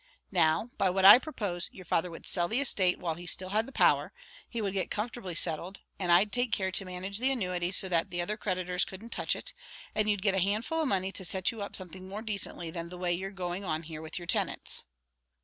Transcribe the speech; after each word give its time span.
Now, 0.31 0.71
by 0.79 0.89
what 0.89 1.05
I 1.05 1.19
propose, 1.19 1.69
your 1.71 1.85
father 1.85 2.09
would 2.09 2.25
sell 2.25 2.47
the 2.47 2.59
estate 2.59 2.97
while 2.97 3.15
still 3.27 3.49
he 3.49 3.53
had 3.55 3.67
the 3.67 3.71
power; 3.71 4.11
he 4.49 4.59
would 4.59 4.73
get 4.73 4.89
comfortably 4.89 5.35
settled 5.35 5.79
and 5.99 6.11
I'd 6.11 6.31
take 6.31 6.51
care 6.51 6.71
to 6.71 6.85
manage 6.85 7.19
the 7.19 7.31
annuity 7.31 7.69
so 7.69 7.87
that 7.87 8.09
the 8.09 8.19
other 8.19 8.35
creditors 8.35 8.83
couldn't 8.83 9.11
touch 9.11 9.35
it; 9.35 9.53
and 9.93 10.09
you'd 10.09 10.23
get 10.23 10.33
a 10.33 10.39
handful 10.39 10.81
of 10.81 10.87
money 10.87 11.11
to 11.11 11.23
set 11.23 11.51
you 11.51 11.61
up 11.61 11.75
something 11.75 12.09
more 12.09 12.23
decently 12.23 12.71
than 12.71 12.89
the 12.89 12.97
way 12.97 13.13
you're 13.13 13.29
going 13.29 13.63
on 13.63 13.83
here 13.83 14.01
with 14.01 14.17
your 14.17 14.25
tenants." 14.25 14.85